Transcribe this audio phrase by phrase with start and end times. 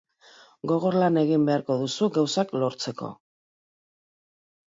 [0.69, 3.13] Gogor lan egin beharko duzu gauzak lortzeko.